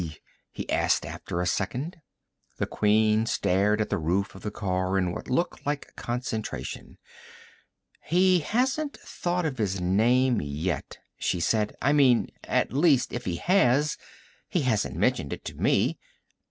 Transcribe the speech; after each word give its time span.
he 0.51 0.67
asked 0.67 1.05
after 1.05 1.39
a 1.41 1.45
second. 1.45 1.97
The 2.57 2.65
Queen 2.65 3.27
stared 3.27 3.79
at 3.79 3.91
the 3.91 3.99
roof 3.99 4.33
of 4.33 4.41
the 4.41 4.49
car 4.49 4.97
in 4.97 5.11
what 5.11 5.29
looked 5.29 5.63
like 5.63 5.95
concentration. 5.95 6.97
"He 8.05 8.39
hasn't 8.39 8.97
thought 8.99 9.45
of 9.45 9.59
his 9.59 9.79
name 9.79 10.41
yet," 10.41 10.97
she 11.19 11.39
said. 11.39 11.75
"I 11.83 11.93
mean, 11.93 12.29
at 12.45 12.73
least 12.73 13.13
if 13.13 13.25
he 13.25 13.35
has, 13.35 13.95
he 14.49 14.61
hasn't 14.63 14.95
mentioned 14.95 15.33
it 15.33 15.45
to 15.45 15.53
me. 15.55 15.99